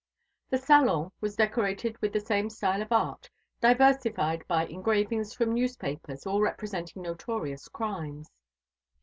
[0.49, 6.25] The salon was decorated with the same style of art, diversified by engravings from newspapers,
[6.25, 8.31] all representing notorious crimes.